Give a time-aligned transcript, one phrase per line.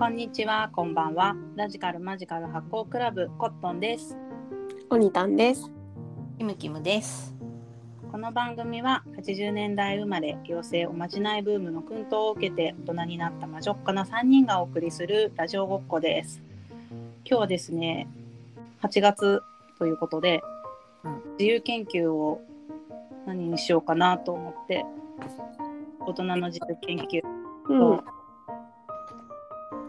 [0.00, 1.36] こんにちは、こんばんは。
[1.56, 4.16] ラジカルマジカル発行クラブコットンです。
[4.88, 5.70] おにたんです。
[6.38, 7.34] キムキムです。
[8.10, 16.40] この番組は80年代生まれ、妖精おまじないブームの薫陶を受けて大人になった魔女っ子な3人がお送りするラジオごっこです。
[17.26, 18.08] 今日はですね、
[18.80, 19.42] 8月
[19.78, 20.40] ということで、
[21.04, 22.40] うん自由研究を
[23.26, 24.82] 何にしようかなと思って、
[26.00, 27.20] 大人の自由研究
[27.68, 28.19] うん。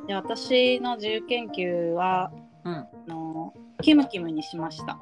[0.07, 2.31] で私の自由研究は
[2.63, 2.73] うん。
[2.73, 4.99] あのキムキムにしました。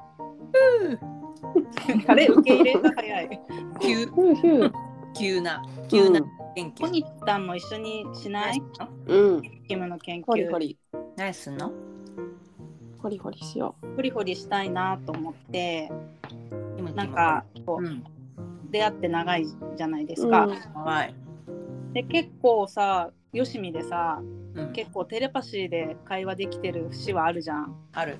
[2.06, 3.40] あれ受け入れが早い。
[3.80, 4.06] 急。
[5.14, 6.20] 急な急な
[6.54, 6.80] 研究。
[6.80, 8.62] コニタンも一緒にしない？
[9.06, 9.42] うん。
[9.68, 10.24] キムの研究。
[10.24, 10.78] ほりほり。
[11.16, 11.72] 何すんの？
[12.98, 15.90] ほりほりしよホリホリしたいなと思って、
[16.76, 18.02] キムキムなんかこう、うん。
[18.70, 19.46] 出会って長い
[19.76, 20.16] じゃないでう。
[20.16, 20.48] すか。
[20.74, 21.14] はい。
[21.92, 24.20] で結構さ、よしみでさ、
[24.54, 24.72] うん。
[24.72, 27.76] 結構テレパシーで会話できてる節はあるじゃん。
[27.92, 28.16] ある。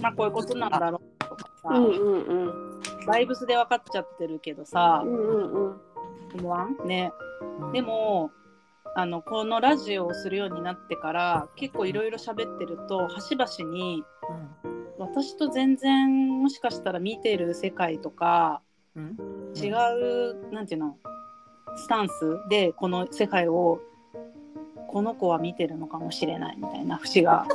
[0.00, 2.80] まあこういうことなんだろうとかさ、うんうんうん。
[3.06, 5.12] バイブスで分かっちゃってるけどさう、ん？
[5.12, 5.80] うんうん。
[6.38, 7.12] 思わんね。
[7.72, 8.30] でも
[8.94, 14.04] あのこのラジオをするようになってから結構いろいろ喋ってると端々に
[14.98, 18.62] 私と全然もしかしたら見てる世界とか
[18.94, 19.16] うん。
[19.54, 20.96] 違う、なんていうの？
[21.76, 22.12] スタンス
[22.48, 23.80] でこの世界を
[24.88, 27.46] この子は見てるのかもしれないみたいな節が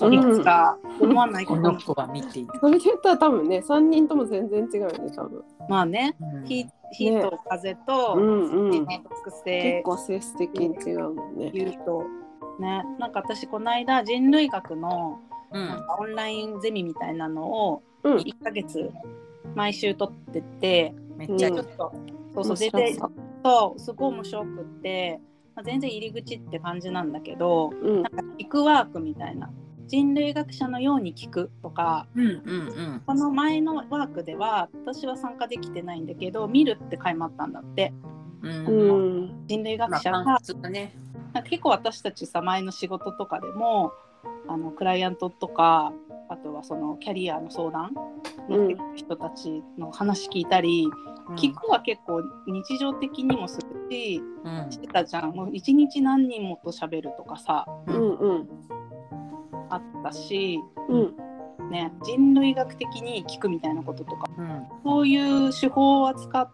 [0.00, 2.48] うんいくつか思わないこの子は見ている。
[2.60, 5.44] それで言ったら多分ね、三人とも全然違うよね、多分。
[5.68, 8.86] まあねうん火火と風と、うんうん。
[8.86, 11.50] ね複結性構性質的に違うもんね。
[11.52, 12.04] 言うと
[12.60, 15.18] ねなんか私この間人類学の
[15.52, 15.66] うん。
[15.66, 18.16] なんかオンラインゼミみたいなのをうん。
[18.18, 18.90] 1ヶ月
[19.54, 21.92] 毎週取ってて、めっちゃうんちょっと
[22.34, 23.10] そうそう面白全然
[23.44, 25.20] そうすごい面白くって、
[25.54, 29.50] まあ、全然入り口って感じなんだけどうんなんか聞くワークみたいな
[29.86, 37.92] 人類学者のように聞くとかうんうんこの前のワークでは私は参加できてないんだけど見るって書いてあったんだって
[38.42, 38.66] うん。
[38.66, 39.24] ううん。
[39.26, 39.46] ん。
[39.46, 40.94] 人類学まあ者が、感想だね。
[41.32, 43.92] なんか結構私たちさ前の仕事とかでも
[44.48, 45.92] あのクライアントとか
[46.28, 47.94] あとはそのキャリアの相談
[48.48, 50.86] の人たちの話聞いたり、
[51.36, 54.70] 聞くは結構日常的にもするしうん。
[54.70, 58.48] してたじゃんもう一日何人もと喋るとかさうんうん。
[59.68, 60.58] あったし、
[60.88, 61.16] うん。
[61.70, 64.66] ね、人類学的に聞くみたいなこととかうん。
[64.84, 66.50] そういう手法は使っ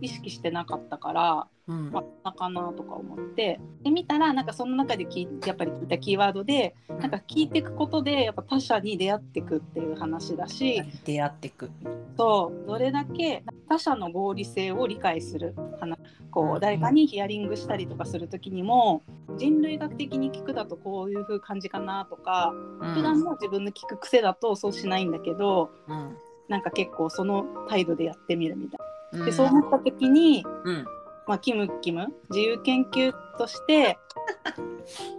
[0.00, 11.70] 意識してなかったから、うんまかなとか思ってで見たらなんかその中でやっぱり聞いたキーワードでなんか聞いていくことでやっぱ他者に出会っていくっていう話だし出会ってく。
[12.16, 15.98] そうどれだけ他者の合理性を理解する話
[16.30, 19.02] こうんう誰かにヒアリングしたりとかする時にも
[19.36, 22.52] 人類学的に聞くだとこういう風感じかなとか
[22.94, 26.16] 普段も自分の聞く癖だとそうしないんだけどうん。
[26.48, 28.84] なんか結構その態度でやってみるみたいうん。
[28.84, 28.89] な。
[29.12, 30.84] でそう思った時に、うん。
[31.26, 32.08] まあ、キムキム？
[32.30, 33.98] 自由研究として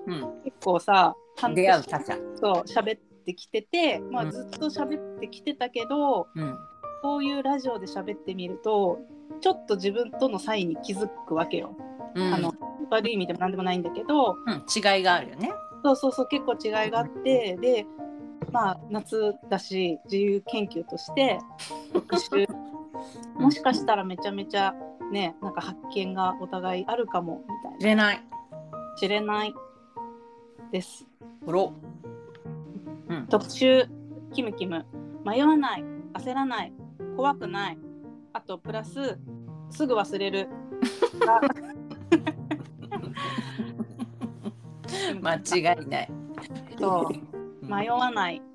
[0.08, 0.42] うん。
[0.44, 2.18] 結構さ半出会う他者。
[2.36, 6.58] そう喋ってきてて、まあ、うんずっと喋ってきてたけど、うん。
[7.02, 9.00] こういうラジオで喋ってみると
[9.42, 11.76] ちょっと自分との差異に気づくわけよ。
[12.16, 12.34] うん。
[12.34, 12.54] あの
[12.90, 15.52] 悪い意味でも何でもないんだけどうん、違いがあるよね。
[15.84, 17.86] そうそうそう結構違いがあってで
[18.52, 21.40] まあ夏だし自由研究として
[21.94, 22.46] 復習
[23.36, 24.74] もしかしたらめちゃめちゃ
[25.12, 28.24] ねなんか発見がお互いあるかもみたいな知れない。
[28.98, 29.54] 知れない
[30.72, 31.06] です。
[31.46, 31.74] ほろ。
[33.10, 33.28] うん。
[33.28, 33.88] 特集
[34.34, 34.86] キムキム
[35.26, 36.74] 迷わない焦らない
[37.16, 37.78] 怖くない
[38.34, 39.20] あとプラス
[39.70, 40.48] すぐ忘れる
[41.20, 41.42] が
[45.22, 46.12] 間違いない。
[46.80, 48.51] そう迷わない、うん。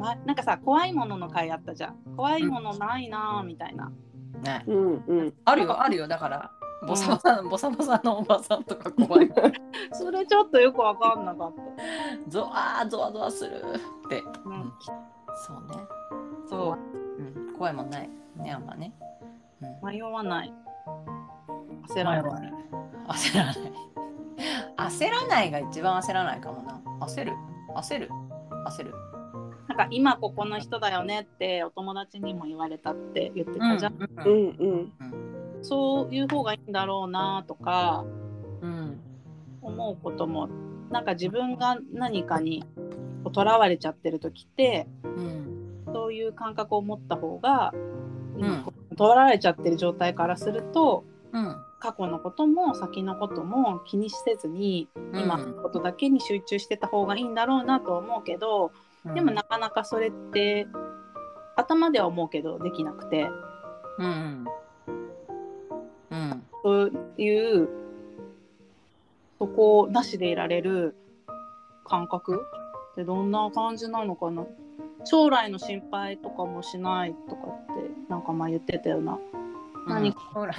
[0.00, 3.92] まなんかさ怖いものの回あったじゃん怖いものないなぁみたいな
[4.42, 4.64] ね。
[4.66, 5.34] うんうん。
[5.44, 6.08] あるよ、あるよ。
[6.08, 6.50] だから、
[6.86, 9.30] ボサボサ、 ボサボサのおばさんとか怖い。
[9.92, 11.52] それちょっとよくわかんなかっ
[12.28, 13.62] ゾワーゾワゾワする
[14.06, 14.22] って。
[14.22, 14.72] た、うんうん
[15.46, 15.84] そうね。
[16.48, 16.76] そ
[17.18, 17.54] うん。
[17.56, 18.10] 怖いもんない。
[18.36, 18.92] ね、あんまね。
[19.62, 20.52] うんう迷わない
[21.88, 22.54] 焦らないない。
[23.08, 23.56] 焦らない。
[24.76, 26.80] 焦らないが一番焦らないかもな。
[27.00, 27.32] 焦る。
[27.74, 28.10] 焦る。
[28.66, 28.94] 焦る。
[29.70, 35.62] なんか今ここの人だよねってお友達にも言われたって言ってたじゃん、ううんんうん。
[35.62, 38.04] そういう方がいいんだろうなとか
[38.62, 39.00] うん。
[39.62, 40.48] 思うことも
[40.90, 42.64] なんか自分が何かに
[43.32, 45.84] とらわれちゃってる時ってうん。
[45.94, 58.72] そういう感覚を持った方がうんとらわれちゃってる状態からするとうん過去のことも先のことも気にせずに今のことだけに集中してた方がいいんだろうなとは思うけど、
[59.04, 60.66] でもなかなかそれって
[61.56, 63.28] 頭では思うけどできなくて。
[63.98, 64.46] うん
[66.10, 66.42] うん。
[66.62, 67.68] そういう
[69.38, 70.94] そこをなしでいられる
[71.84, 72.42] 感覚
[72.92, 74.44] ってどんな感じなのかな。
[75.04, 79.18] 将来の心配とかもしないとかってなんか前言ってたような。
[79.88, 80.52] 何かほら、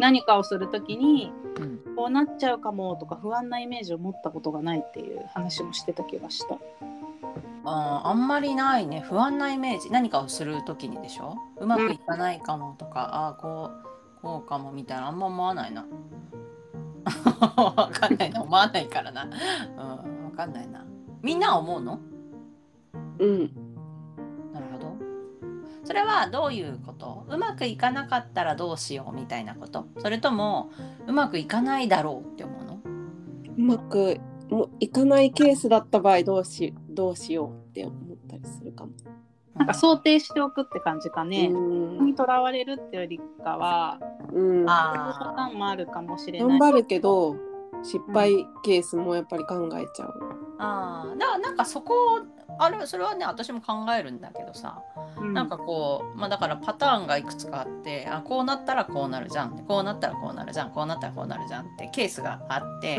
[0.00, 6.58] 何かをするときにうん、こうなっちゃうかもとか不安なイメージを持ったことがないっていう話もしてた気がした。
[7.64, 9.00] あーあんまりないね。
[9.00, 9.90] 不安なイメージ。
[9.90, 11.36] 何かをする時にでしょ？
[11.58, 13.70] うまくいかないかもとか、ああこ
[14.18, 15.08] うこうかもみたいな。
[15.08, 15.84] あんま思わないな。
[17.56, 18.42] わかんないな。
[18.42, 19.24] 思わないからな。
[19.24, 19.30] うん
[20.24, 20.84] わかんないな。
[21.22, 21.98] みんなは思うの？
[23.18, 23.50] うん。
[25.90, 27.26] それはどういうこと？
[27.28, 29.86] うまくいかなかったらどうしようみたいなこと？
[29.98, 30.70] それとも
[31.08, 32.80] うまくいかないだろうって思うの？
[33.56, 34.20] うまく
[34.50, 38.92] もいかないケースだった場合どうしどうしようって思ったりするかも。
[39.56, 41.48] なんか想定しておくって感じかね。
[41.48, 43.98] うんにとらわれるっていうよりかは、
[44.32, 46.48] うん、あそういうパターンもあるかもしれない。
[46.48, 47.34] 頑張るけど
[47.82, 50.14] 失敗ケースもやっぱり考えちゃう。
[50.60, 51.94] ああだからなんかそこ
[52.58, 54.82] あれそれはね私も考えるんだけどさ、
[55.18, 55.34] うん。
[55.34, 62.98] なんかこうまあだからパターンがいくつかあってあこうなったらこうなるじゃんこうなったらこうなるじゃんこうなったらこうなるじゃんってケースがあって、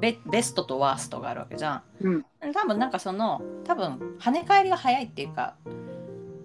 [0.00, 1.82] ベベストとワーストがあるわけじゃん。
[2.02, 2.24] うん。
[2.52, 5.54] 多分なんかその多分跳ね返りが早いっていうか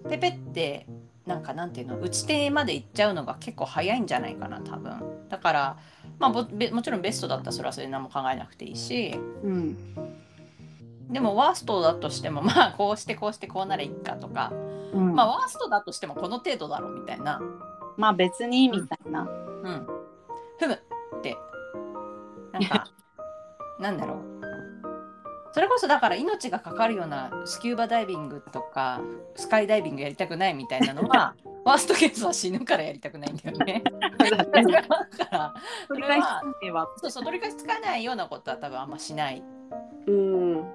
[0.08, 0.86] ペペって
[1.26, 5.28] なんかなんていうの打ち手まで行っちゃうのが結構早いんじゃないかな多分。
[5.28, 5.76] だから
[6.18, 6.44] まあも
[6.82, 9.18] ちろんベストだったらそれはそれで何も考えなくていいし。
[9.44, 9.76] うん
[11.10, 14.52] でもワーストだとしても まあこうしてこうしてこうならいいかとか
[14.92, 15.14] うん。
[15.14, 17.40] まあワーストだとしてもこの程度だろうみたいな。
[17.96, 19.22] まあ別にみたいな。
[19.22, 19.24] う
[19.70, 19.86] ん。
[20.58, 21.36] ふむって。
[22.52, 22.86] なんか
[23.78, 24.40] なんだろう。
[25.52, 29.00] それこそだから命がかかるようなスキューバダイビングとか
[29.34, 31.34] スカイダイビングやりたくないみたいなのは
[31.66, 33.82] ワーストケースは死ぬからやりたくないんだよね。
[33.84, 35.54] だから
[35.88, 36.24] 取り返し
[36.62, 36.88] には。
[36.98, 39.40] そうそう取り返しつかないようなことは多分あんましない。
[39.40, 39.59] うん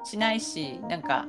[0.03, 1.27] しないしなんか、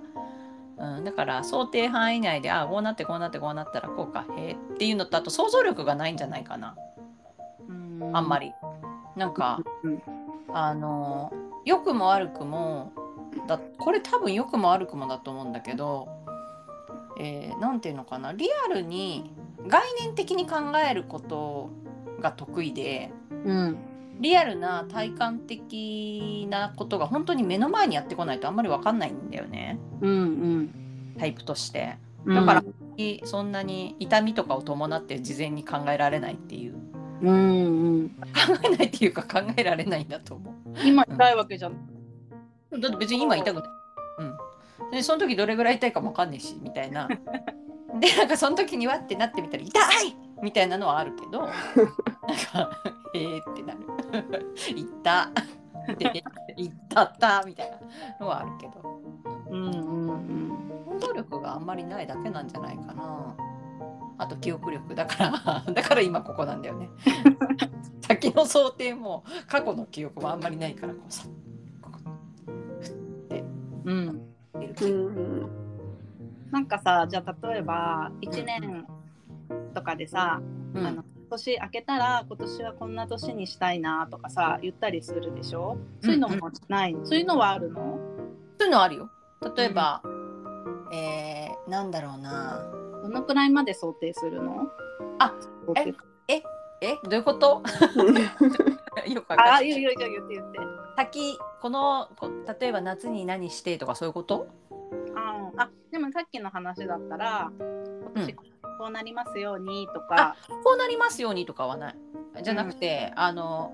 [0.79, 6.77] うん、だから想定範囲内であこうなってこうなってこうなったらこうかへえっていうのとあと想像力がないんじゃないかな。
[8.13, 8.47] あんまり。
[8.47, 8.53] り。
[9.17, 10.03] なんかうん。
[10.53, 11.33] あの
[11.65, 12.93] 良くも悪くも
[13.47, 16.09] だこれ多分良くも悪くもだと思うんだけど
[17.19, 18.33] えーなんていうのかな。
[18.33, 19.33] リアルに
[19.67, 21.71] 概念的に考えること
[22.21, 23.11] が得意で
[23.45, 30.71] うんリアルな体感的なことが本当に目の前にやってこないとあんまり分かんないんだよねうん
[31.19, 31.97] タイプとして。
[32.25, 32.35] うん。
[32.35, 32.65] だから
[33.25, 36.75] そんなに痛みとかを伴って事前に考えられないっていう
[37.23, 38.09] うんうん。
[38.09, 38.15] 考
[38.65, 40.55] えないっていうか考えられないんだと思う。
[40.85, 41.73] 今痛いわけじゃん。
[42.79, 43.71] だって別に今痛くない。
[44.19, 44.91] うん。
[44.91, 47.09] でその時どれぐらい痛いかもわかんないしみたいな。
[48.01, 52.71] でなんかその時にわってなってみたら痛いみたいなのはあるけどなんか
[53.15, 53.79] えーってなる。
[54.75, 55.33] 痛
[55.99, 56.25] で
[56.57, 57.79] 痛ったみたいな
[58.21, 59.01] のはあるけど。
[59.51, 60.57] うんうんうん。
[60.91, 63.35] 運動力があんまりないだけなんじゃないかな。
[64.19, 66.89] あと記憶力だから だから今ここなんだよね。
[68.01, 71.27] 先の想定も過去の記憶もあんまりないからこうさ
[71.83, 71.99] ここ
[73.85, 74.23] うん。
[74.55, 75.67] 出るうん
[76.51, 78.87] なんかさ、じゃあ例えば1年
[79.75, 80.41] とかでさ、
[80.75, 85.77] うんあの年明けたら今年はこんな年にしたいなとかさ言ったりするでしょ？
[86.03, 87.99] そういうのもない、そういうのはあるの？
[88.59, 89.11] そういうのあるよ。
[89.57, 90.03] 例えば、
[90.93, 92.65] えー、なんだろうな。
[93.03, 94.69] どのくらいまで想定するの？
[95.19, 95.35] あ
[95.67, 95.95] 想定
[96.29, 96.43] え
[97.05, 97.63] どういうこと？
[99.09, 100.59] よ くあないいやいやいや言って言って。
[100.97, 102.31] 先このこ
[102.61, 104.47] 例えば夏に何してとかそういうこと？
[105.15, 108.37] ああでもさっきの話だったら今年うん
[108.79, 111.95] こうなりますようにとか、こうなりますようにとかはない。
[112.43, 113.73] じゃなくて、あの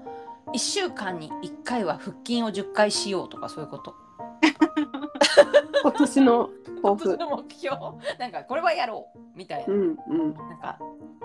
[0.55, 3.95] 1週間に1回は腹筋を10回しようとかそういうこと。
[5.83, 6.51] 今年の
[6.83, 7.05] 抱負。
[7.05, 7.77] 今年の目標？
[8.19, 9.75] なんかこれはやろうみたいな。
[9.75, 10.79] うんうんなんか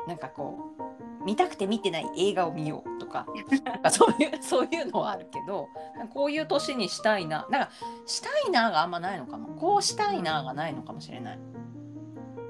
[0.07, 3.27] なんかこう見たくて見てない映画を見ようとか
[3.65, 5.67] なんかそういう そういうのはあるけど
[6.13, 7.69] こういう年にしたいななんか
[8.05, 11.39] したいながあんまないのかもこうしたいながないのかもしれない。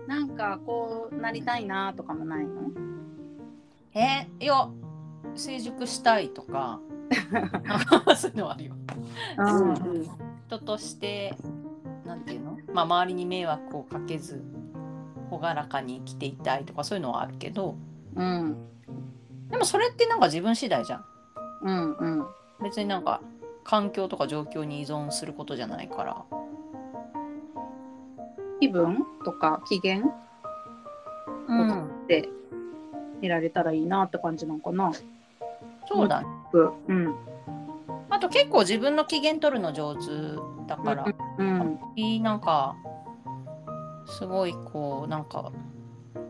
[0.08, 2.72] なんかこうなりたいなとかもないの？
[3.94, 4.70] えいや
[5.36, 6.80] 成熟したいとか。
[8.18, 8.76] そういうのはあるよ。
[10.48, 11.36] 人として
[12.06, 14.44] なんていうの、まあ、周りに迷惑をかけず
[15.32, 17.76] 朗らかに生きていたいとかそういうのはあるけど。
[18.16, 18.58] うん。
[19.50, 21.06] でもそれってなんか自分次第じゃん。
[21.62, 22.28] うんうん。
[22.64, 23.22] 別になんか
[23.64, 26.26] 環境とか状況に依存することじゃないから
[28.60, 30.02] 気分とか機嫌
[31.48, 32.30] うんで
[33.22, 34.92] 見られたらいいなって感じなのかな。
[35.88, 36.28] そうだね
[36.88, 37.16] うん。
[38.10, 40.02] あと結構自分の機嫌取るの上手
[40.68, 41.06] だから、
[41.38, 41.80] うん。
[41.96, 42.76] いいなんか
[44.06, 45.52] すごいこうなんか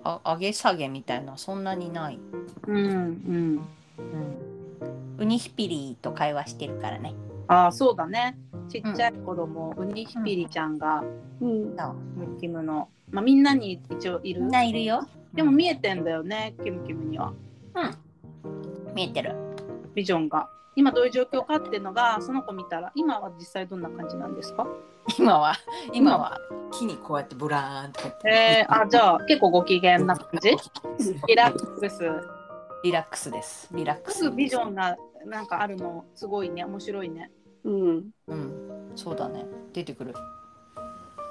[0.04, 2.20] あ上げ下げみたいなそんなにない、
[2.68, 2.78] うん。
[2.78, 3.62] うん。
[3.98, 7.16] うん、ウニヒピリと会話してるからね
[7.48, 8.38] ああ、そうだね。
[8.70, 11.04] ちっちゃい子供、ウニヒピリちゃんが、
[11.42, 11.76] うん。
[11.76, 14.42] ムキムの、まあ、みんなに一応いる。
[14.42, 14.52] みん。
[14.52, 15.08] ないるよ。
[15.34, 17.34] でも見えてんだよね、キムキムには。
[18.96, 19.36] 見えてる。
[19.94, 20.50] ビジョンが。
[20.76, 24.68] 今どういう状況かっていうのが、その子見たら、今は実際どんな感じなんですか？
[25.18, 25.56] 今は？
[25.92, 26.38] 今は？
[26.72, 30.52] 木にこうやってブラーンとかえー、あ、じゃあ結構ご機嫌な感じ？
[31.28, 32.04] リラックス。
[32.84, 33.70] リラックスです。
[33.74, 34.96] リラックスビジョンが
[35.26, 37.32] なんかあるの、すごいね、面白いね。
[37.64, 38.10] うん。
[38.28, 38.57] うん
[38.98, 39.46] そうだね。
[39.72, 40.14] 出てくる。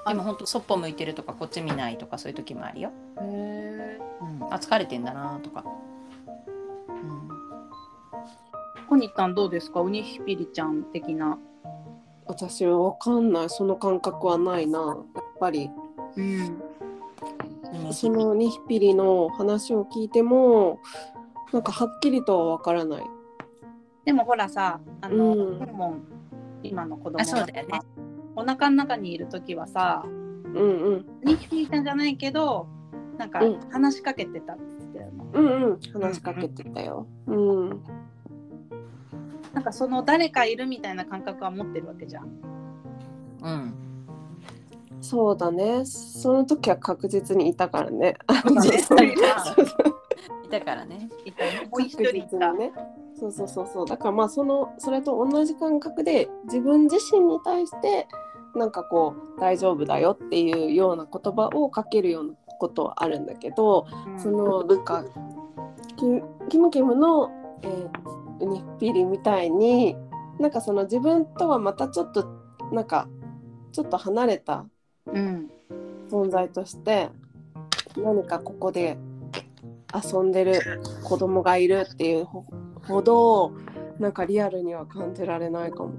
[0.07, 4.01] でもほんとそっぽ向いてるとかこっち見ないとかそういう時もあるよ、へえ。
[4.21, 5.65] うん、あ疲れてんだなとか、
[6.89, 9.81] うん、コニタンどうですか？
[9.81, 11.39] ウニヒピリちゃん的な。
[12.29, 13.51] 私はわかんない。
[13.51, 14.79] その感覚はないな。
[15.15, 15.71] やっぱり。
[16.17, 16.63] うん。
[17.93, 20.81] そのニヒピリの話を聞いても
[21.53, 23.05] なんかはっきりとはわからない。
[24.05, 25.59] でもほらさ、あの、うん。
[25.59, 26.05] ホルモン
[26.63, 27.81] 今の子供あそうだよね。
[28.35, 30.95] お腹の中にいる時はさ、うんうん。
[30.95, 32.69] ウニヒピリちゃんじゃないけど、
[33.19, 33.61] なんかうん。
[33.71, 35.11] 話しかけてたって言ってたよ。
[35.11, 35.25] ね。
[35.35, 35.81] うんうん。
[36.01, 37.07] 話しかけてたよ。
[37.27, 37.83] うん
[39.55, 42.29] なんかその誰かいるみたいな感覚は持ってるわけじゃん。
[43.43, 43.75] うん。
[45.01, 45.87] そうだね。
[45.87, 48.19] その時は確実にいたからね。
[48.87, 49.15] そうだね
[50.45, 51.09] いたからね。
[51.25, 51.69] いたね。
[51.71, 52.53] もう一確人いた。
[52.53, 52.73] ね。
[53.15, 53.87] そうそうそうそう。
[53.87, 58.07] だからまあそのそれと同じ感覚で自分自身に対して
[58.55, 64.19] なんかこう大丈夫だよっていうような言葉をかけるようなことはあるんだけど、うん。
[64.19, 65.05] そのなんか
[65.97, 67.31] キキムキムの、
[67.63, 69.97] えーウニッピリみたいに
[70.39, 72.27] なんかその自分とはまたちょっと
[72.73, 73.09] なんか
[73.73, 74.67] ちょっと離れた
[75.07, 75.51] うん。
[76.09, 77.11] 存在として
[77.97, 78.97] 何かここで
[80.05, 82.45] 遊んでる子供がいるっていうほ
[82.83, 83.53] ほど
[83.99, 85.93] なんかリアルには感じられないかも。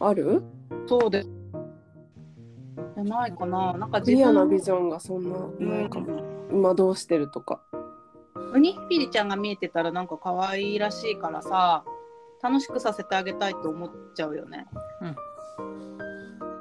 [0.00, 0.42] ある？
[0.86, 1.24] そうで。
[1.24, 3.72] じゃないかな。
[3.74, 6.22] なんかクリアなビョジョンがそんなンないかも。
[6.50, 7.60] 今どうしてるとか。
[8.54, 11.84] ウニヒピリちゃんが見えてたらなんか可愛いらしいからさ、
[12.42, 14.66] 楽しくさせてあげたいと思っちゃうよね。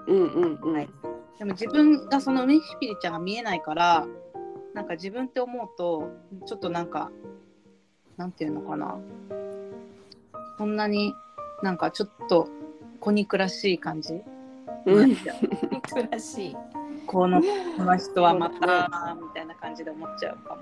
[0.08, 0.74] うんうんうん。
[0.74, 0.90] はい
[1.38, 4.08] でも自分がそのウニヒピリちゃんが見えないから、
[4.78, 6.12] なんか自分って思うと、
[6.46, 7.10] ちょっとなんか、
[8.16, 8.96] なんていうのかな。
[10.60, 11.16] そんなに
[11.64, 12.48] なんかちょっと
[13.00, 14.22] 子憎らしい感じ？
[14.86, 15.18] うん
[16.12, 16.56] らしい
[17.08, 20.62] このこの人はまたみたいな感じで思っちゃうかも。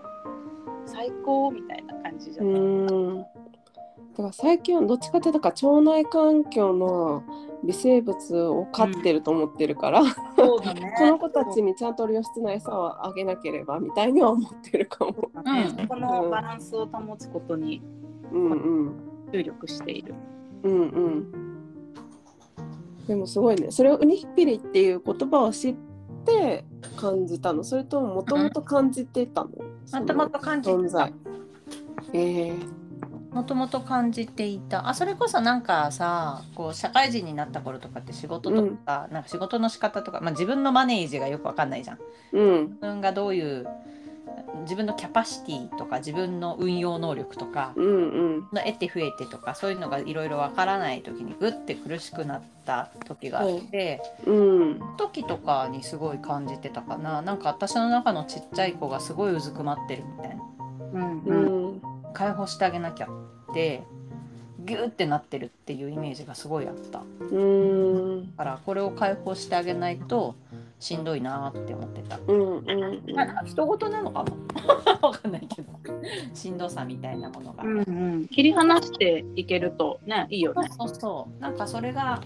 [0.85, 2.61] 最高みたいな感じじゃうない？
[2.61, 3.17] ん。
[3.19, 3.25] だ
[4.15, 7.21] から最近はどっちかっていうとか腸内環境の
[7.65, 10.03] 微生物を飼ってると思ってるから、
[10.35, 10.93] そうだね。
[10.97, 15.13] この子たちにちゃんと良質な餌をあげなければみたいには思ってるかも。
[15.13, 17.81] そうだねうんこのバランスを保つことに
[18.31, 18.55] うんう
[18.89, 18.91] ん。
[19.31, 20.13] 注力している。
[20.63, 20.75] うんう
[21.09, 21.31] ん。
[23.07, 23.71] でもすごいね。
[23.71, 25.75] それをウニヒピリっていう言葉を知っ
[26.25, 26.65] て
[26.97, 27.63] 感じたの？
[27.63, 29.49] それとももともと感じてたの？
[29.99, 31.13] もともと感じてた存在。
[32.13, 32.53] ええ
[33.35, 34.87] もともと感じていた。
[34.87, 41.99] あそれこそなんかさこう社会人になった頃とかって仕事とか,、なんか仕事の仕方とか、まあ、自分のマネージがよくわかんないじゃん。
[42.31, 42.61] うん。
[42.67, 43.67] 自分がどういう
[44.61, 48.39] 自分のキャパシティとか自分の運用能力とかうんうん。
[48.53, 54.79] の得て増えてとかそういうのがいろいろわからない時にグッて苦しくなった時があって、うん。
[54.95, 57.21] 時とかにすごい感じてたかな。
[57.21, 60.43] なんか私の中のちっちゃい子がすごいうずくまってるみたいな。
[60.93, 61.54] うんううんん
[62.15, 63.83] 解放してあげなきゃって
[64.59, 67.03] ギューってなってるっていうイメージがすごいあった。
[67.19, 68.35] うん。
[68.35, 70.35] だからこれを解放してあげないと
[70.79, 72.19] しんどいなーって思ってた。
[72.27, 75.71] うんうんまあ、人事なのかな わかんないけど。
[76.33, 80.67] しんどさみたいなものが、うんうん、切り離していけるとねいいよね。
[80.69, 82.21] そうそうなんかそれが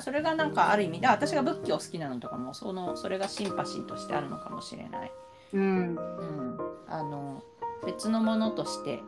[0.00, 5.12] それがなんかある意味で私が仏教好きなのとかもそのそれがシンパシーとしてあるのかもしれない、
[5.54, 5.62] うん。
[5.62, 7.42] うん、あの
[7.84, 9.00] 別のものとして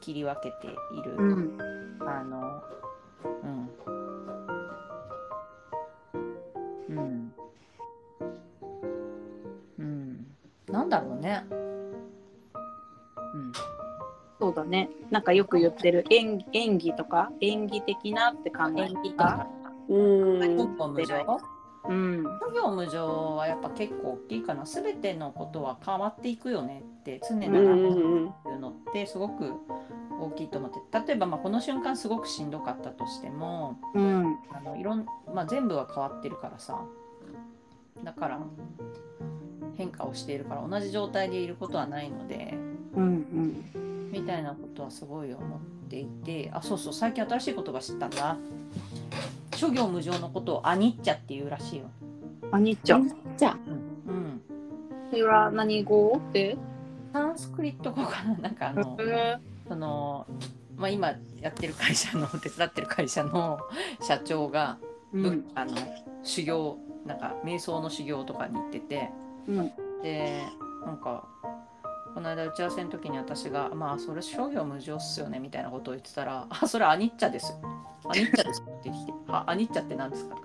[0.00, 1.58] 切り分けている、うん。
[2.00, 2.62] あの
[3.42, 3.70] うん。
[6.88, 7.32] うん。
[9.78, 10.26] うん。
[10.68, 11.44] なんだろうね。
[11.50, 11.56] う
[13.38, 13.52] ん。
[14.40, 14.88] そそうだね。
[15.10, 16.06] なんかよく言ってる。
[16.08, 17.30] 演演技とか？
[17.42, 19.46] 演技的なって考えか。
[19.90, 20.38] うん
[21.88, 22.22] うん。
[22.22, 24.64] 諸行無常はやっぱ結構大きいかな。
[24.64, 29.52] 全てのことは変わっていくよねって常にうんうん習ってうんいうのってすごく
[30.20, 30.78] 大きいと思って。
[31.06, 34.38] 例えばまあこの瞬間すごくしんどかったとしてもうん。
[34.52, 36.80] あのいろん、まあ、全部は変わってるからさ。
[38.04, 38.40] だから
[39.76, 42.54] 変化をしているから同じ状態でいることはないので
[42.94, 43.64] うん
[44.12, 46.50] みたいなことはすごい思っていて。
[46.52, 48.36] あそうそう最近新しい言葉知ったんだ
[49.58, 51.90] 諸行無常のことをアニッチャっていうらしいよ。
[52.02, 52.18] うん
[52.50, 53.58] あにっちゃんじゃあ
[54.06, 54.40] うん、
[55.10, 56.56] それは何語って？
[57.12, 58.34] サンスクリット語かな？
[58.38, 58.96] なんかあの
[59.68, 60.26] その、
[60.76, 61.12] まあ、今
[61.42, 63.58] やってる会社の手伝ってる会社の
[64.00, 64.78] 社長が、
[65.12, 65.44] うん。
[65.54, 65.72] あの
[66.22, 69.10] 修行なんか瞑想の修行とかに行ってて。
[69.46, 69.72] うん。
[70.02, 70.42] で
[70.86, 71.24] なんか
[72.14, 77.52] この間打ち合わせの時に私が「まあそれ商業無常っすよね」みたいなことを言ってたら「あそれアニッチャです。
[77.52, 77.58] よ」
[78.08, 80.36] 「アニッチャです」って言ってきて「あアニッチャって何ですか?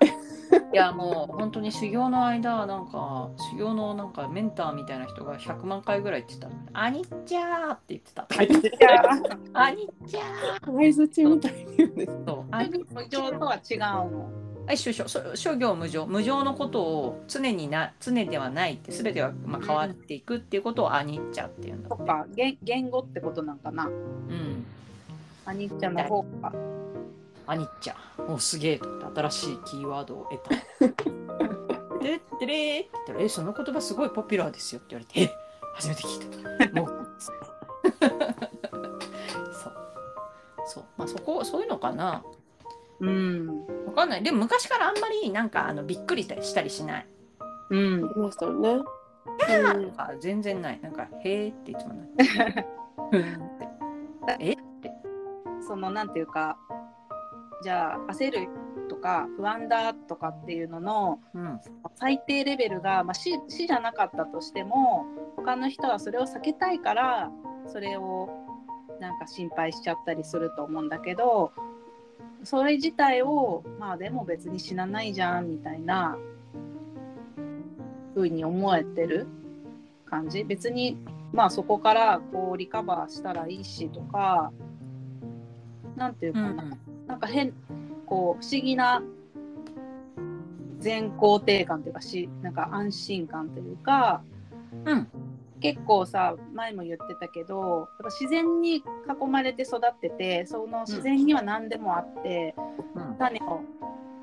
[0.72, 10.64] いやもう本当に修行の間なんか修行のなんかメンターみたいな人が100万回ぐらい言ってた「アニッチャー」って言ってた「アニッチャー。
[10.64, 12.44] 相づちみたいに言うんです」そう。
[12.50, 24.66] アニッ無常とは違うのあ一緒一緒そ諸行無常無常のことを常にな常ではないって全てはまあ変わっていくっていうことをアニッチャっていうんだってとか言言語ってことなんかなうん
[25.44, 26.52] あにっちゃんの方か
[27.46, 27.94] アニッチャ。
[28.26, 30.54] おすげえと思って新しいキーワードを得た。
[32.02, 35.34] でってれーって言ったら「えその言葉すごいポピュラーですよ」って言われて「え
[35.74, 37.36] 初めて聞いた」もう そう。
[40.66, 40.84] そう。
[40.96, 42.22] まあそこそういうのかな。
[43.00, 43.66] うん。
[43.86, 44.22] わかんない。
[44.22, 47.06] でも昔からあんまりなんかあのびっくりしたりしない。
[47.70, 48.00] うん。
[48.00, 48.70] いましたよね。
[48.70, 49.62] うん。
[49.62, 50.80] なんか全然ない。
[50.80, 52.06] なんか「へーっていつもなっ
[54.38, 54.52] て え？
[54.52, 54.90] って。
[55.66, 56.58] そのなんていうか
[57.64, 58.48] じゃあ焦る
[58.88, 61.60] とか不安だとかっていうののうん。
[61.96, 67.30] 最低レベルが、まあ、死死じゃなかったとしても他の人はそれを避けたいから
[67.66, 68.28] それを
[69.00, 71.52] なんか心配しちゃったりすると思うんだけど
[72.42, 76.18] それ自体をまあでも別に死なないじゃんみたいな
[78.14, 79.26] 風に思えてる
[80.04, 80.44] 感じ？
[80.44, 80.98] 別に
[81.32, 84.52] まあそこからこうリカバーしたらいいしとか
[85.96, 87.52] なんていうかな、なんか変
[88.06, 89.02] こう不思議な
[90.78, 94.22] 全肯定感というかしなんか安心感というか
[94.84, 95.08] うん。
[95.60, 98.82] 結構さ前も言ってたけどやっぱ自然に囲
[99.30, 102.54] まれて育っててその自然には何でもあって、
[102.94, 103.16] うん。
[103.18, 103.60] 種を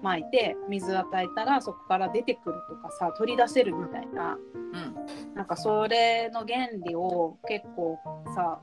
[0.04, 4.38] まいて水与えたらそこから出てくるとかさ取り出せるみたいな。
[4.54, 5.36] うん。
[5.36, 7.98] なんかそれの原理を結構
[8.36, 8.60] さ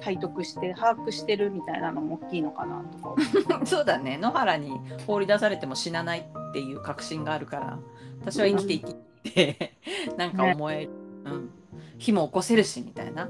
[0.00, 3.14] 体得して把握してるみたいなのも大きいのかなとか。
[3.66, 4.18] そうだね。
[4.18, 7.78] 野原に放り出されても死なないっていう確信があるから。
[8.20, 8.94] 私は生きていきっ
[9.32, 9.72] て
[10.16, 10.90] なんか思える、
[11.26, 11.50] うん、
[11.98, 13.28] 火も起こせるしみたいな。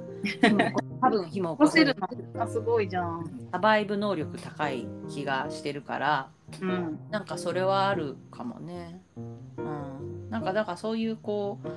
[1.01, 1.97] 多分火も起起こせる
[2.39, 3.49] あすごいじゃん。
[3.53, 6.29] サバイブ能力高い気がしてるから。
[6.61, 6.99] うん。
[7.11, 9.21] なんかそれはあるかもね、う
[9.63, 11.69] ん、なんかだからそういうこう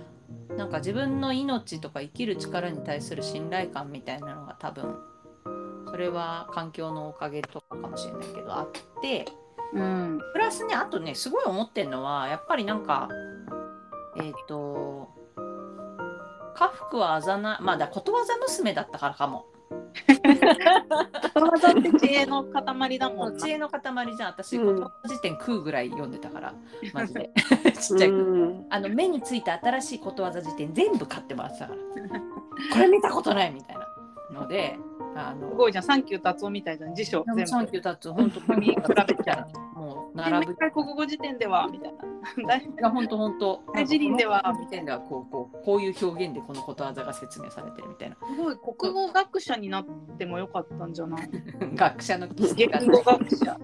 [0.60, 4.94] なんか自分の命とか生きる力に対する信頼感みたいなのが多分
[5.90, 8.70] それは環境のおかげとかかもしれないけどあっ
[9.02, 9.26] て
[9.74, 10.20] うん。
[10.34, 13.08] プラスねあとねすごい思ってるのはやっぱりなんか
[14.18, 15.08] えっ、と
[16.56, 23.40] 家福はあざなまあだことわざ娘だったからかもことわざって知恵の塊だもんな。
[23.40, 23.82] 知恵の塊
[24.16, 26.54] じゃん私、うんこの時点食うぐらい読んでたから
[26.94, 27.32] マジで
[27.80, 31.80] ちっちゃい頃うんあの目についた新しいことわざ辞典全部買ってもらってたから
[32.74, 33.76] これ見たことないみたい
[34.34, 34.78] なので
[35.16, 37.48] あのすごいじゃん、サンキュータツオみたいじゃん、辞書全部。
[37.48, 42.00] サンキュータツオ本当 に比べちゃうもう並ぶ一回国語辞典ではみたいな。
[42.48, 43.62] 大本当本当。
[43.74, 49.86] 大辞林ではこの時点ではこうこうこういう表現でこのことわざが説明されてるみたいなすごい国語学者になっ
[50.18, 51.30] てもよかったんじゃない？
[51.76, 53.60] 学者の言語学者。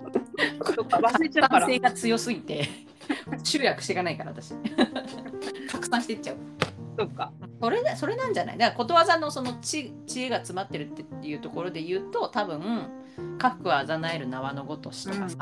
[0.75, 1.71] とか忘れちゃうから男。
[1.73, 2.67] 性が強すぎて
[3.43, 4.53] 集約していかないから私
[5.71, 6.37] 拡散していっちゃう。
[6.97, 7.31] とか。
[7.61, 8.57] それだそれなんじゃない？
[8.57, 12.87] だからことわざのその知知恵が詰まってるっていうところで言うと多分
[13.39, 15.37] 「家福はあざなえる縄のごとし」とかさ、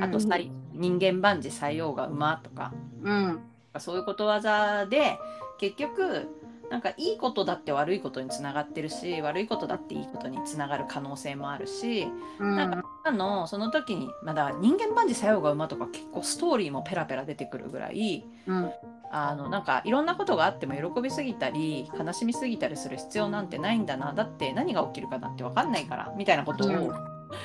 [0.00, 2.72] あとさい人間万事採用が馬とか
[3.02, 3.40] うん。
[3.78, 5.16] そういうことわざで
[5.60, 6.28] 結局
[6.70, 12.06] なんかいいことだって悪いことにつながってるし悪いことだっていいことにつながる可能性もあるし
[12.38, 12.56] うん。
[12.56, 18.70] なんかあのその時にまだ人間万事作用が馬とか結構ストーリーもペラペラ出てくるぐらいうん。
[19.12, 26.94] あのなんかいろんなことがあっても喜びすぎたり悲しみすぎたりする必要なんてないんだなだって何が起きるかなんて分かんないからみたいなことを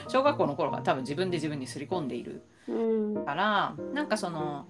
[0.07, 4.67] 小学校の頃から多分自分で自分に刷り込んでいるうんからなんかその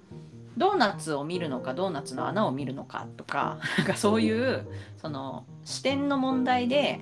[0.57, 4.67] ドーナツを見るのかドーナツの穴を見るのかとかなんかそういう
[5.01, 7.01] その視点の問題で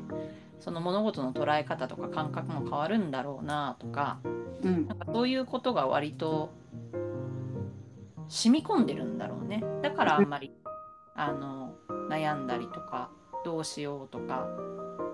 [0.59, 4.19] その物事の捉え方とか感覚も変わるんだろうなとか
[4.63, 4.87] うん。
[4.87, 6.49] なんかそういうことが割と
[8.27, 9.63] 染み込んでるんだろうね。
[9.81, 10.51] だからあんまり
[11.15, 11.75] あの
[12.09, 13.09] 悩んだりとか
[13.45, 14.47] どうしようとか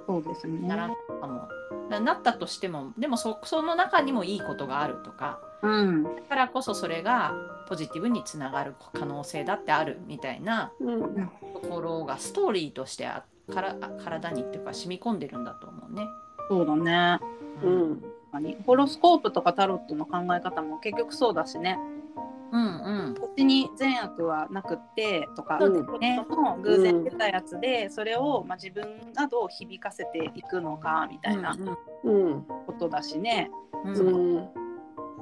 [0.08, 0.67] そうですね。
[0.67, 1.49] ならんかも。
[1.89, 6.03] ななったとしてもでもそその中にもいいことがあるとかうん。
[6.03, 7.33] だからこそそれが
[7.67, 11.29] ポジティブにつながる可能性だってあるみたいなうん。
[11.61, 16.07] ところがストーリーとしてあからあ体にっていうか染み込んでるんだと思うね。
[16.49, 17.19] そうだね。
[17.63, 18.03] うん。
[18.65, 21.79] ホロスコープとかタロットの考え方も結局そうだしね。
[22.51, 23.15] うんうん。
[23.15, 26.25] こっちに善悪はなくってとか、そうですね。
[26.29, 31.55] その偶然出たやつで、それを、まあ、自分がどう響かせていくのかみたいな
[32.03, 33.51] うんことだしね、
[33.85, 34.49] うん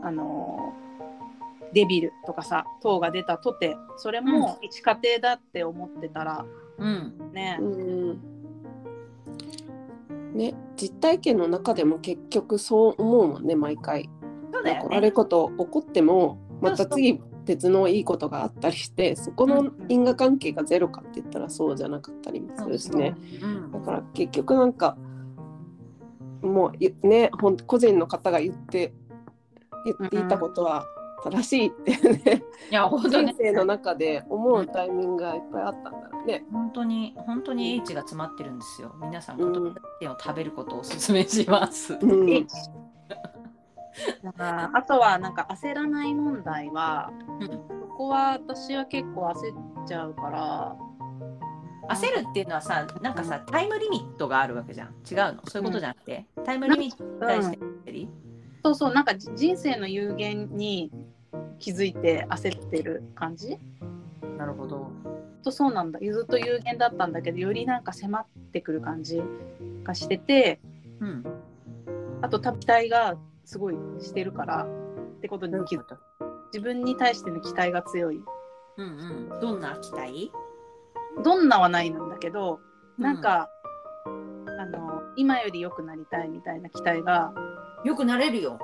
[0.08, 0.74] あの
[1.74, 6.46] デビルとかさ塔が出たとてそれも一家庭だって思ってたら
[6.78, 7.32] うん。
[7.34, 8.20] ね、うん。
[10.34, 14.10] ね実体験の中でも結局そう思うもんね毎回。
[14.54, 15.12] そうだよ悪いね。
[15.12, 23.15] こと起こってもまた次別のいいことがあったりしてそこの因果関係がゼロかって言ったらそうじゃなかったりもするしね。
[23.41, 23.72] うん。
[23.72, 24.98] だから結局なんか
[26.41, 28.93] もうゆねほん個人の方が言って
[29.86, 30.86] 言っていたことは
[31.24, 36.46] 正しいってね、いや本当人ね生の中で思うタイミングがいっぱいあったんだろうね。
[36.52, 38.96] 本当に本当に H が詰まってるんですよ。
[39.02, 39.74] 皆さんうん子供を
[40.20, 41.98] 食べることをお勧めします。
[42.00, 42.30] うん。
[42.30, 42.46] え
[44.24, 47.12] だからあとはなんか焦らない問題は、
[47.42, 50.76] うんそこは私は結構焦っちゃうから。
[51.90, 54.90] 焦るっていうのはさなんかさタイムリミットがあるわけじゃん。
[55.10, 55.42] 違うの？
[55.48, 58.10] そういうことじゃなくて、タイムリミットに対して焦り、
[58.63, 60.91] そうそうなんかじ人生の有限に
[61.60, 63.58] 気づいて焦ってる感じ？
[64.38, 64.91] なるほど。
[65.43, 69.22] とそうなんだずっと有限だったんだけどよりなんか迫ってくる感じ
[69.84, 70.60] がしてて
[71.00, 71.24] うん。
[72.22, 73.15] あと期待が
[73.46, 75.98] すごいしてるからってことに気づく
[76.52, 78.20] 自分に対しての期待が強い
[78.78, 79.39] うんうん。
[79.39, 80.32] どんな期待？
[81.24, 82.60] どんなはないんだけど
[82.98, 83.50] なんか、
[84.06, 87.32] あの今より良くなりたいみたいな期待が
[87.88, 88.60] よくなれるよ。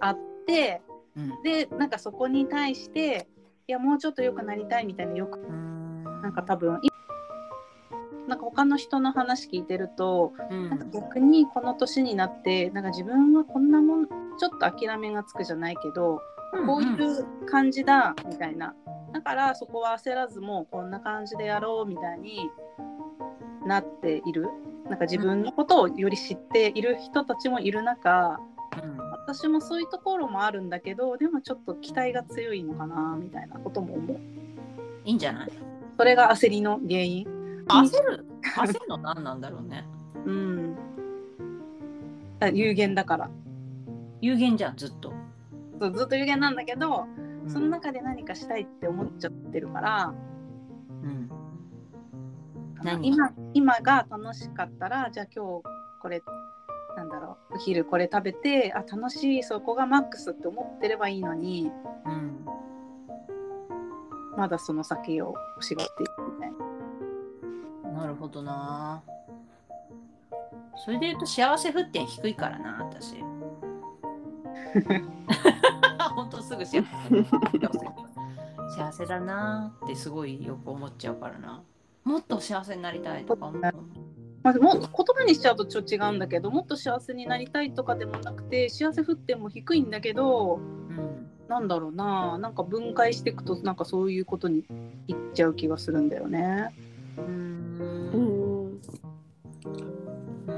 [0.00, 0.82] あって
[1.16, 1.42] うん。
[1.42, 3.28] でなんかそこに対して
[3.68, 5.38] いやもうちょっと良くなりたいみたいなよく
[6.22, 6.88] なんか多分い
[8.26, 10.68] なんか他の人の話聞いてると、うん。
[10.68, 16.20] なんか逆にこの年になってなんか自分はこんなもんちょっと諦めがつくじゃないけど、
[16.66, 18.74] こういう感じだみたいな。
[19.12, 22.50] だからそこは焦らずもうこんな感じでやろうみたいに
[23.66, 24.48] なっている
[24.90, 28.40] なんか自分のことをより知っている人たちもいる中
[28.82, 34.20] うん私もそういうところもあるんだけどでもちょっと期待が強いのかなみたいなことも思う
[35.04, 35.52] いいんじゃない？
[35.96, 37.24] それが焦りの原因
[37.68, 38.26] 焦る？
[38.56, 39.86] 焦るの何なんだろうね。
[40.26, 40.76] うん
[42.40, 43.30] あ有限だから
[44.20, 45.12] 有限じゃんずっと。
[45.80, 47.06] そうずっと有限なんだけど、
[47.44, 50.12] うんその中で何かしたいって思っちゃってるから
[51.02, 51.30] うん。
[52.82, 53.08] 何？
[53.08, 55.62] 今今が楽しかったらじゃあ今日
[56.00, 56.22] これ
[56.96, 61.70] なんだろうお昼これ食べてあ楽しいそこがマックスって思ってればいいのに
[62.06, 62.40] うん。
[64.36, 66.52] まだその先を欲しがっていくみたい
[67.92, 68.00] な。
[68.00, 69.02] なるほどな。
[70.76, 73.16] それで言うと幸せ沸点低いからな私。
[76.14, 76.86] 本当すぐ幸せ
[78.76, 81.62] 幸せだなってすごいよく思っちゃうからな。
[82.04, 83.60] もっと幸せになりたいとか思う。
[84.42, 91.30] まあ、もう言葉にしちゃうとちょっと違うんだけどもっと幸せになりたいとかでもなくて幸せ沸点も低いんだけどうん。
[91.50, 94.64] なんだろうななんか分解していくとなんかそういうことに
[95.08, 96.72] いっちゃう気がするんだよね。
[97.18, 97.22] う。
[97.22, 98.39] うんん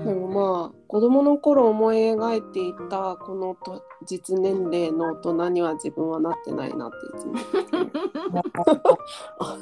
[0.04, 7.34] でもまあ子供の頃思い描いていたこのと実年齢の大人には自分はなってないなっていつも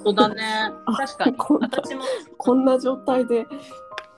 [0.05, 0.73] そうだね。
[0.97, 1.37] 確かに。
[1.37, 2.03] こんな私も。
[2.39, 3.47] こんな状態で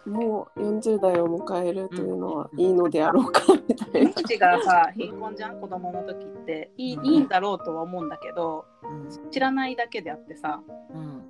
[0.06, 4.10] もう40代を迎えるというのはいいのであろうかみたいな。
[4.10, 5.60] 命がさ貧困じゃん？
[5.60, 6.70] 子供の時って。
[6.76, 7.06] いい,、うん。
[7.06, 9.30] いいんだろうとは思うんだけどうん。
[9.30, 10.60] 知らないだけであってさ。
[10.94, 11.28] うん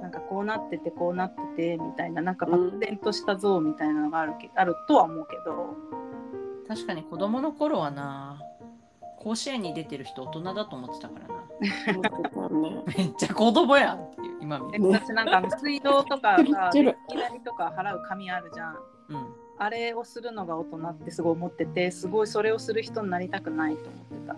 [0.00, 5.76] なんかこうなっててこうなっててみたいななんか漠然とした像みたいなのがあるけ、あるとは思うけど
[6.66, 8.40] 確かに子供の頃はな
[9.22, 11.42] 甲子園に出てる人大人だと思ってたからな。
[12.96, 14.78] めっちゃ子供やんっていう今見。
[14.80, 18.76] 私なんかあの水道とかさ、電気代とか払う紙あるじゃん。
[19.10, 19.26] うん。
[19.58, 24.36] あれをするのが大人ってすごい思ってて、すごいそれをする人になりたくないと思ってた。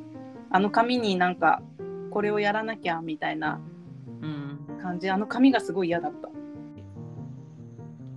[0.51, 1.63] あの紙になんか
[2.11, 3.74] これをやらなきゃみたいなうん。
[4.85, 6.29] 感じ、あの紙がすごい嫌だった。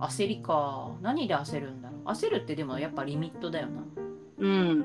[0.04, 0.90] 焦りか。
[1.00, 2.08] 何で焦るんだろう。
[2.08, 3.82] 焦るってでもやっぱリミットだよな。
[4.36, 4.84] うん。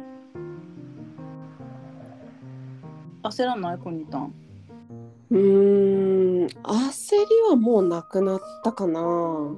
[3.22, 3.78] 焦らない？
[3.80, 4.34] コニタン。
[5.30, 9.02] うーん、焦りはもうなくなったかな。
[9.02, 9.58] 今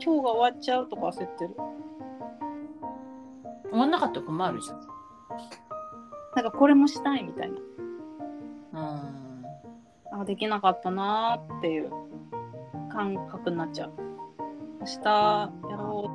[0.00, 1.54] 日が終わっちゃうとか焦ってる。
[3.70, 4.80] 終わんなかったら困るじゃん。
[6.34, 7.52] なんかこれもしたいみたい
[8.72, 8.82] な。
[8.82, 8.84] う
[9.22, 9.25] ん。
[10.20, 11.90] あできなかったなーっていう
[12.90, 13.92] 感覚になっちゃう。
[14.80, 16.10] 明日やろ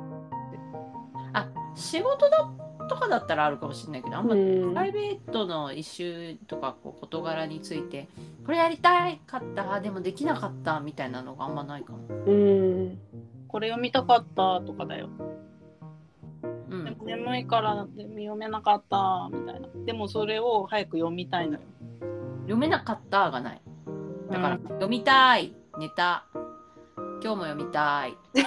[1.34, 2.50] あ、仕事だ
[2.88, 8.08] とかだったらあるかもしれないけど、あんまうんプライベートのイシューとかこう事柄について
[8.44, 11.98] これやりたいかったでもできなかったみたいなのがあんまないかも。
[12.08, 12.86] うん。
[12.86, 12.98] う。
[13.48, 15.08] これ読みたかったとかだよ。
[16.70, 19.68] うんでも眠いからで読めなかったみたいな。
[19.84, 21.60] でもそれを早く読みたいのよ。
[22.42, 23.62] 読めなかったがない。
[24.32, 26.24] だから、うん読みたい寝た
[27.22, 28.16] 今日も読みたい。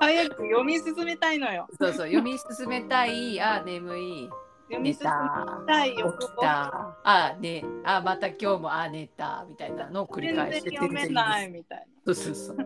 [0.00, 1.66] 早く読み進めたいのよ。
[1.78, 4.30] そうそう読み進めたいあ眠い
[4.70, 6.40] 寝読み進めたたい欲起き望。
[6.40, 11.84] たあねあまた今日もあ寝たみたいなのを繰り全然返して読めないみたいな。
[12.06, 12.56] そうそうそう。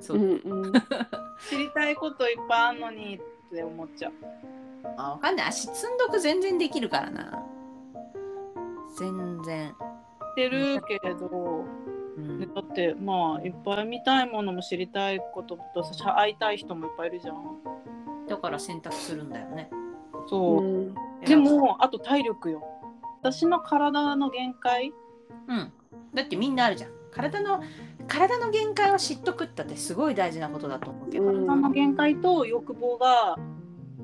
[0.00, 0.72] そううんうん。
[1.50, 3.20] 知りたいこといっぱいあるのにっ
[3.52, 4.12] て思っちゃう。
[4.96, 7.42] あわかんない足積んどく全然できるからな
[8.98, 9.74] 全然、し
[10.36, 11.64] てるけど、
[12.16, 12.40] うん。
[12.40, 17.36] だってまあいっぱい見たいものも知りたいこととさ会いたい人もいっぱいいるじゃん。
[18.28, 19.70] だから選択するんだよね。
[20.26, 20.64] そう。
[20.64, 20.94] うん。
[21.24, 22.62] でもあと体力よ。
[23.22, 24.92] 私の体の限界？
[25.48, 25.72] うん。
[26.14, 26.90] だってみんなあるじゃん。
[27.10, 27.62] 体の
[28.08, 33.36] 体の限界を知っとくったってすごい大事なことだと思うけど、うん体の限界と欲望が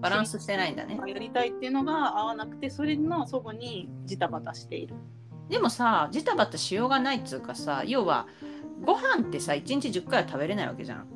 [0.02, 1.00] バランスしてないんだね。
[1.06, 4.96] やりたいっていうのが合わなくてそれのそばにジタバタしている。
[5.48, 8.26] でもさジタバタしようがないっつうかさ要は
[8.84, 11.06] ご飯ってさ1日10回は食べれないわけじゃん。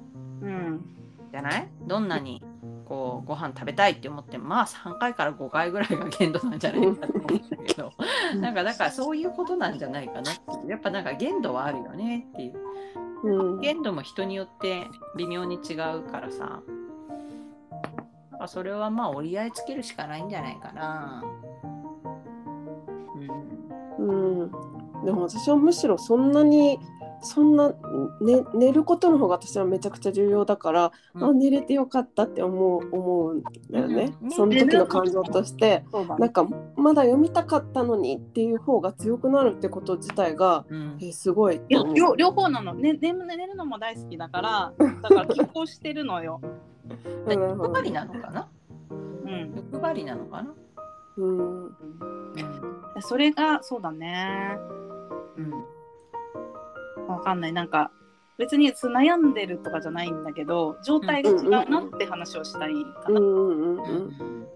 [0.41, 0.87] うん。
[1.33, 1.69] じゃない？
[1.87, 2.43] どんなに
[2.85, 7.93] こうご飯食べたいって思ってもまあ3回から5回ぐらいが限度なんじゃないかと思うんだけど。
[8.41, 10.35] なんかだからそういうことなんじゃないかなってい
[10.67, 10.71] う。
[10.71, 12.55] やっぱなんか限度はあるよねっていう。
[13.25, 13.61] うん。
[13.61, 16.63] 限度も人によって微妙に違うからさ
[18.37, 21.25] だからそれはまあ折り合いつけるしかないんじゃないかな。
[23.99, 24.43] うん。
[24.43, 24.51] うん、
[25.05, 26.79] でも私はむしろそんなに
[27.23, 27.71] そんな、
[28.21, 31.25] ね、寝ることの方が私はめちゃくちゃ重要だから、うん。
[31.25, 35.67] あ寝れてよかったって思う思うんだよね、うんその時の感情として。
[35.67, 35.87] ね。
[36.19, 36.47] なんか
[36.77, 40.99] まだ読みたかったのにっていう方が強くなるってこと自体がうん。
[41.01, 44.73] えすごい両両方なの、ね、寝寝るのも大好きだから
[45.03, 46.43] だから拮抗してるのよ。
[47.27, 47.41] うん。
[47.41, 48.49] 欲張りなのかな？
[48.91, 48.95] う
[49.29, 50.55] ん、欲張りなのかな？
[51.17, 51.39] うん。
[51.39, 51.77] うん
[53.01, 54.57] それがそうだね。
[55.37, 55.53] うん。
[57.09, 57.53] わかんない。
[57.53, 57.91] なんか
[58.39, 62.73] 別に悩んでるとかじゃないんだけど状態が違うなって話をしたい
[63.05, 63.21] かな。
[63.21, 63.87] うんうんうんうん。
[63.87, 64.47] うん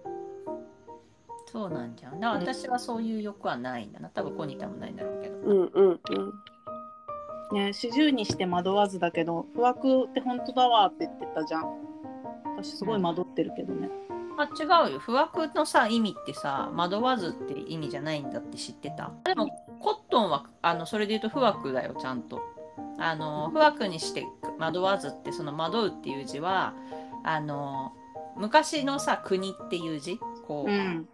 [1.52, 2.20] そうなんじゃん。
[2.20, 4.08] だから私はそういう欲はないんだな。
[4.08, 5.36] 多分コニタもないんだろうけど。
[5.36, 6.00] うんうん
[7.50, 7.56] うん。
[7.56, 11.89] ね四十にして惑わずだけど不惑って本当だわって言ってたじゃん。
[12.62, 13.88] 私すごい惑ってるけどね。
[14.38, 14.98] あ違うよ。
[14.98, 19.12] 不惑のさ意味ってさ惑わずって意味じゃないんだって知ってた？
[19.24, 19.48] でも
[19.80, 22.40] コットンはあのそれで言うと不惑だよちゃんと。
[22.98, 24.26] あの不惑にして
[24.58, 26.74] 惑わずってその惑うっていう字は
[27.24, 27.92] あの
[28.36, 30.18] 昔のさ国っていう字？
[30.46, 31.08] こう、うん。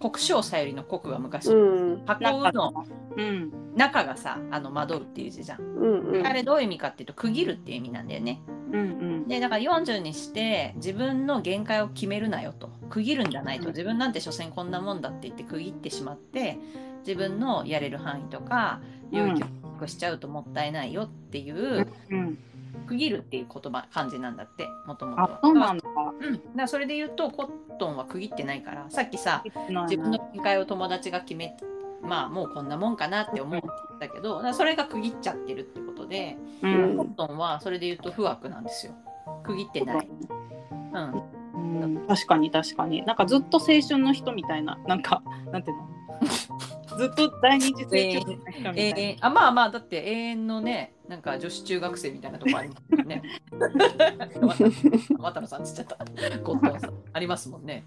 [0.00, 1.54] 国生さゆりの国が昔、う
[2.00, 2.84] ん箱うの
[3.16, 3.52] うん。
[3.76, 5.60] 中がさあの惑うっていう字じゃん。
[5.60, 8.40] うんうんあれどういう意味かっていうと区切るっていう意味なんだよね。
[8.74, 8.84] うんう
[9.24, 9.28] ん。
[9.28, 16.58] でだから40にして自分の限界を決めるなよと区切るんじゃないとうん自分なんて所詮こんなもんだって言って区切ってしまって
[17.06, 19.46] 自分のやれる範囲とか領域を
[19.80, 22.38] 隠しちゃうともったいないよっていう、うん。
[22.86, 25.38] 区切るっていう言葉漢字なんだってもともと。
[25.42, 25.84] そうなんだ。
[26.20, 31.56] うん、だからそれで言うとコットンは区切ってないからさっきさ自自分の限界を友達が決め
[32.02, 38.94] まあもうこんなもんかなって思うって言ったけどそれが区切っちゃってるってことでううんコットンはそれで言うと不惑なんですよ
[39.42, 40.08] 区切ってない。
[40.92, 45.88] うんうん、確かに確かになんかずっと青春の人みたいななんかなんていうの？
[46.96, 53.22] ずっと第二次成長の人みたいな、永遠あまあまあだって永遠のねなんか女子中学生みたいなとこありますよね。
[55.18, 55.96] 渡野さんっつっちゃった。
[56.38, 57.84] ゴッドンさんありますもんね。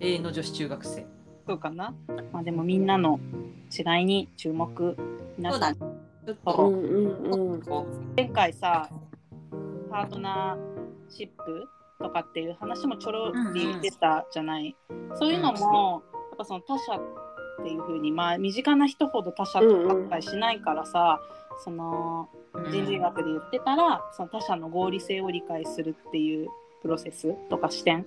[0.00, 1.06] 永遠の女子中学生。
[1.46, 1.94] そうかな。
[2.32, 3.20] まあでもみんなの
[3.76, 4.96] 違いに注目。
[5.36, 5.76] 皆さん、
[6.28, 7.62] ちょっうとんうんうん。
[7.62, 8.90] こ前回さ、
[9.90, 11.66] パートナーシップ
[11.98, 14.76] とかっていう話もちょろり出たじゃない？
[15.14, 21.18] そういうのも、やっぱその他者っていう風に、まあ身近な人ほど他者と扱いしないからさ、
[21.64, 26.48] そのう人類学で言ってたら、その他者の合理性を理解するっていう
[26.82, 28.04] プロセスとか視点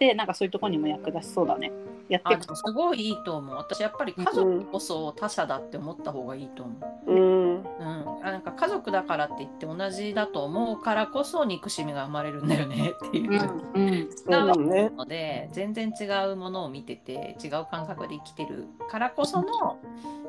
[0.00, 1.70] でなんかそういうところにも役立ちそうだね。
[2.06, 6.74] やっていくすごいいいと思う私やっぱり家族こそ他者だって思った方がいいと思
[7.06, 7.10] う。
[7.10, 7.33] うん。
[7.80, 13.32] うん、あなんか家族だからって言って同じだと思うからこそ憎しみが生まれるんだよね っていう。
[13.74, 14.90] うんうんそうだね。
[14.90, 19.78] ので全然違うものを見てて違う感覚で生きてるからこその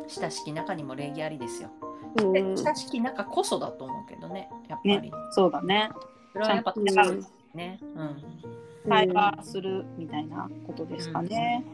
[0.08, 1.69] 親しき中にも礼儀ありですよ。
[2.15, 2.58] でうん。
[2.58, 5.12] 親しき中こそだと思うけどねやっぱり。
[5.32, 5.91] そうだね。
[6.34, 6.74] それはやっぱ
[7.54, 7.80] ね。
[7.95, 8.56] うん
[8.88, 11.65] 会話するみたいなことですかね。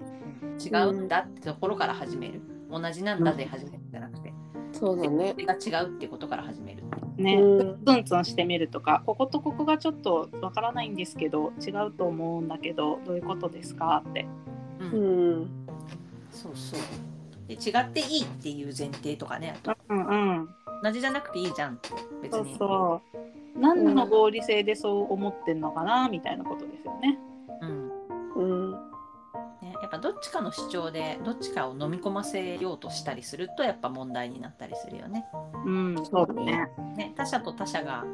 [0.64, 2.42] 違うんだってところから始める。
[2.70, 4.31] 同じなんだで始めるんじゃなくて、
[4.74, 6.84] そうだねが違うっていうことから始める。
[7.18, 14.26] ね、うんツンツンしてみるとか、こことここがちょっとわからないんですけど、違うと思うんだけど、どういうことですかって。
[14.80, 15.50] う、うんん。
[16.32, 16.80] そうそう。
[17.48, 20.50] で違っていいっていう前提とかね、あとうんうん。
[20.84, 21.90] 同じじゃなくていいじゃんって
[22.24, 22.56] 別そうに。
[22.58, 23.60] そう。
[23.60, 27.20] 何の合理性でそう思ってんのかなみたいなことですよね。
[27.26, 27.31] うん
[30.22, 35.26] ちかの主張でどっちかを飲み込ませようとしたりするとやっぱ問題になったりするよね。
[35.66, 36.70] うん、そうだね。
[36.96, 38.06] ね他者と他者が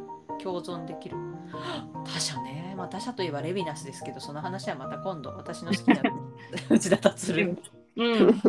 [0.42, 1.18] 共存できる。
[2.06, 6.02] 他者ね、まあ、他者といえばレヴィナスですけどその話はまた今度私の好きな
[6.70, 7.56] 内田達郎
[7.98, 8.42] うん。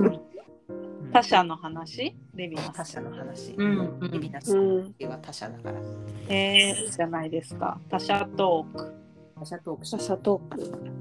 [1.12, 2.14] 他者の話？
[2.34, 2.72] レビナス。
[2.72, 3.54] 他者の話。
[3.56, 5.08] うんレヴィナスうん。
[5.08, 5.80] は他者だから。
[6.28, 7.80] えー、じゃないですか。
[7.88, 8.94] 他者トーク。
[9.38, 10.97] 他者トークシャシャトーク。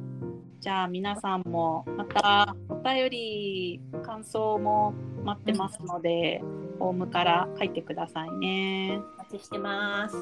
[0.59, 4.93] じゃあ皆さんもまたお便り感想も
[5.23, 6.41] 待ってますので、
[6.79, 8.99] ホームから書いてくださいね。
[9.15, 10.15] お待ちしてます。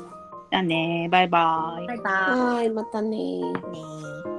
[0.52, 1.88] じゃあねバイバイ。
[1.88, 3.42] バイバはーい、またね。
[3.42, 4.35] ね